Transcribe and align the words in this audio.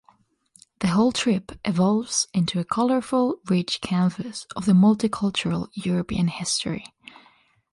The 0.79 0.87
whole 0.87 1.11
trip 1.11 1.51
evolves 1.63 2.27
into 2.33 2.59
a 2.59 2.65
colorful, 2.65 3.37
rich 3.47 3.81
canvas 3.81 4.47
of 4.55 4.65
the 4.65 4.71
multicultural 4.71 5.67
European 5.75 6.27
history. 6.27 6.85